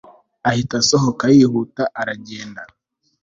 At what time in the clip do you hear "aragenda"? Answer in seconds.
2.01-2.61